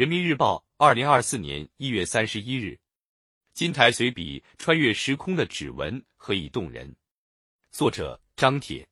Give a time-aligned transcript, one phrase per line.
[0.00, 2.80] 人民日报，二零二四年一月三十一日。
[3.52, 6.96] 金台随笔：穿越时空的指纹何以动人？
[7.70, 8.88] 作者张铁。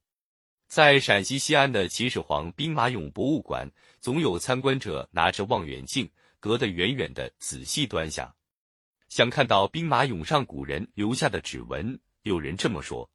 [0.67, 3.67] 在陕西西安的秦始皇兵马俑博物馆，
[4.01, 6.07] 总有参观者拿着望远镜，
[6.41, 8.31] 隔得远远的仔细端详，
[9.09, 11.99] 想看到兵马俑上古人留下的指纹。
[12.25, 13.11] 有人这么说：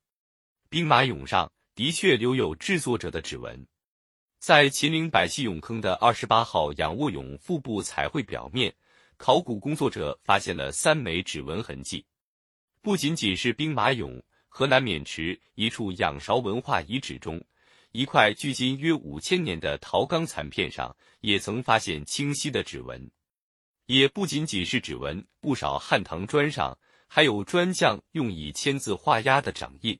[0.68, 3.68] 兵马俑上的确留有制作者的指纹。
[4.44, 8.76] 在秦岭百戏俑坑的二十八号仰卧俑腹部彩绘表面，
[9.16, 12.06] 考古工作者发现了三枚指纹痕迹。
[12.82, 17.42] 不仅仅是兵马俑，河南渑池一处仰韶文化遗址中，
[17.94, 23.10] 一块距今约五千年的陶缸残片上，也曾发现清晰的指纹。
[23.86, 29.98] 也不仅仅是指纹，不少汉唐砖上还有砖匠用以签字画押的掌印。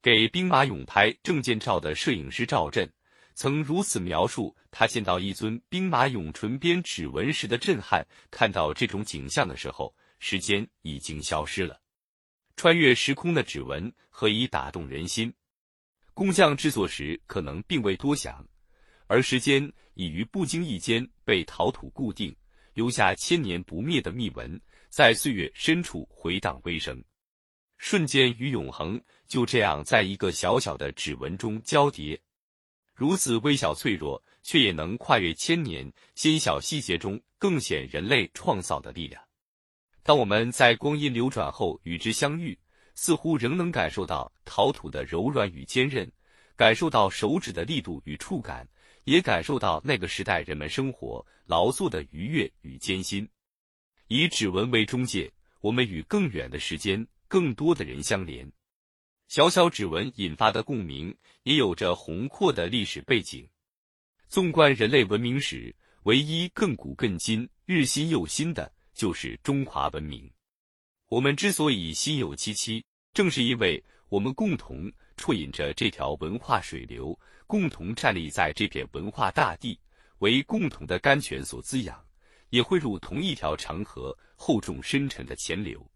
[0.00, 2.90] 给兵马俑拍证件照的摄影师赵震。
[3.38, 8.04] 曾如此描述他见到一尊兵马俑唇边指纹时的震撼。
[8.32, 11.80] 看到这种景象的时候，时间已经消失了。
[12.56, 15.32] 穿越时空的指纹何以打动人心？
[16.14, 18.44] 工匠制作时可能并未多想，
[19.06, 22.34] 而时间已于不经意间被陶土固定，
[22.74, 27.00] 留下千年不灭的密纹，在岁月深处回荡微声。
[27.76, 32.20] 瞬间与永恒就这样在一个小小的指纹中交叠。
[32.98, 39.22] 如此微小脆弱，却也能跨越千年，纤小细节中更显人类创造的力量。
[40.02, 42.58] 当我们在光阴流转后与之相遇，
[42.96, 46.10] 似乎仍能感受到陶土的柔软与坚韧，
[46.56, 48.68] 感受到手指的力度与触感，
[49.04, 53.28] 也感受到那个时代人们生活劳作的愉悦与艰辛。
[54.08, 58.50] 以指纹为中介，我们与更远的时间、更多的人相连。
[59.28, 63.46] 小小指纹引发的共鸣，也有着宏阔的历史背景。
[64.26, 70.30] 纵观人类文明史，唯一亘古亘今、日新又新的，就是中华文明。
[71.10, 72.82] 我们之所以心有戚戚，
[73.12, 79.78] 正是因为我们共同啜饮着这条文化水流，共同站立在这片文化大地，
[80.20, 82.02] 为共同的甘泉所滋养，
[82.48, 85.86] 也汇入同一条长河，厚重深沉的潜流。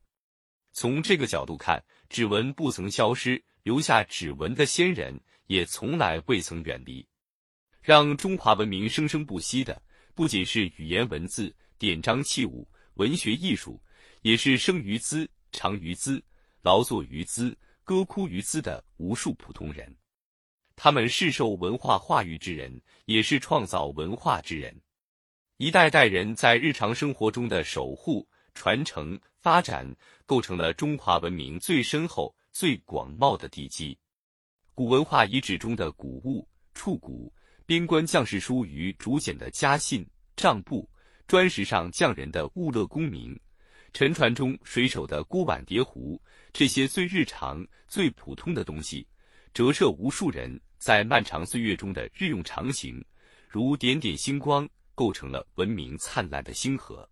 [0.72, 7.06] 从这个角度看，指纹不曾消失，留下指纹的先人也从来未曾远离。
[7.82, 9.80] 让中华文明生生不息的，
[10.14, 13.80] 不仅是语言文字、典章器物、文学艺术，
[14.22, 16.22] 也是生于兹、长于兹、
[16.62, 19.94] 劳作于兹、歌哭于兹的无数普通人。
[20.74, 24.74] 他们是受文化化育之人，也是创造文化之人。
[25.58, 28.26] 一代代人在日常生活中的守护。
[28.54, 29.86] 传承发展
[30.26, 33.98] 构成了中华文明最深厚、最广袤的地基。
[34.74, 37.32] 古文化遗址中的古物、触骨、
[37.66, 40.88] 边关将士书与竹简的家信、账簿、
[41.26, 43.38] 砖石上匠人的物勒功名、
[43.92, 46.20] 沉船中水手的锅碗碟壶，
[46.52, 49.06] 这些最日常、最普通的东西，
[49.52, 53.04] 折射无数人在漫长岁月中的日用常行，
[53.48, 57.08] 如点点星光，构成了文明灿烂的星河。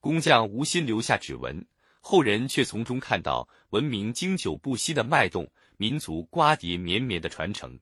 [0.00, 1.66] 工匠无心留下指纹，
[2.00, 7.78] 后人却从中看到文明经久不息的脉动，民族瓜瓞绵绵的传承。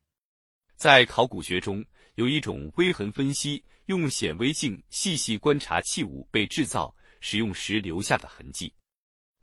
[0.77, 1.85] 在考古学中，
[2.15, 8.73] 有一种微痕分析，用显微镜细细观察器物被制造、使用时留下的痕迹。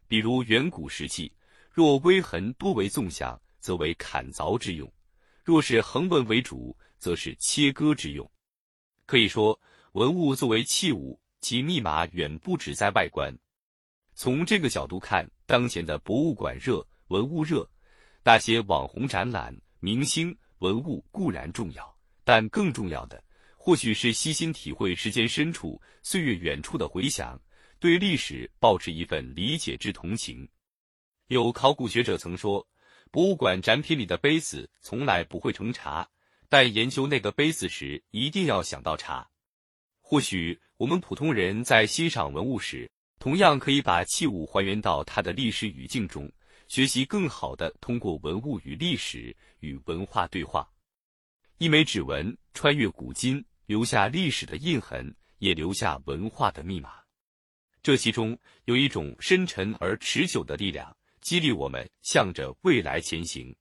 [0.07, 1.31] 比如远古时期，
[1.71, 4.87] 若微痕多为纵向，则为砍凿之用；
[5.43, 8.29] 若是横纹为主，则是切割之用。
[9.05, 9.59] 可以说，
[9.93, 11.19] 文物作为器物。
[11.43, 13.37] 其密码远不止在外观。
[14.15, 17.69] 从这个角度看，当前的博物馆热、文物热，
[18.23, 21.93] 那些网红展览、明星文物固然重要，
[22.23, 23.21] 但更重要的，
[23.57, 27.37] 或许是悉心体会时间深处、岁月远处的回响，
[27.77, 30.47] 对历史抱持一份理解之同情。
[31.27, 32.65] 有考古学者曾说，
[33.11, 36.07] 博物馆展品里的杯子从来不会成茶，
[36.47, 39.29] 但研究那个杯子时，一定要想到茶。
[39.99, 46.29] 或许我们普通人在欣赏文物时，同样可以把器物还原到它的历史语境中，
[46.67, 50.69] 学习更好的通过文物与历史与文化对话。
[51.57, 56.95] 一枚指纹穿越古今，留下历史的印痕，也留下文化的密码。
[57.81, 63.55] 这其中有一种深沉而持久的力量，激励我们向着未来前行，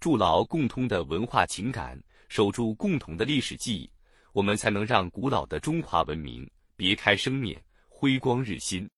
[0.00, 3.90] 筑牢共通的文化情感，守住共同的历史记忆。
[4.38, 8.88] 我们才能让古老的中华文明别开生面，辉光日新。